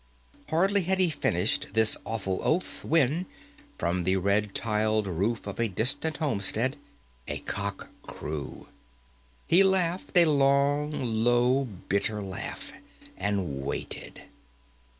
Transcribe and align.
Hardly 0.49 0.81
had 0.81 0.99
he 0.99 1.11
finished 1.11 1.75
this 1.75 1.95
awful 2.05 2.39
oath 2.41 2.83
when, 2.83 3.27
from 3.77 4.01
the 4.01 4.15
red 4.15 4.55
tiled 4.55 5.05
roof 5.05 5.45
of 5.45 5.59
a 5.59 5.67
distant 5.67 6.17
homestead, 6.17 6.75
a 7.27 7.37
cock 7.41 7.89
crew. 8.01 8.67
He 9.45 9.61
laughed 9.63 10.13
a 10.17 10.25
long, 10.25 11.23
low, 11.23 11.65
bitter 11.87 12.23
laugh, 12.23 12.73
and 13.15 13.61
waited. 13.63 14.23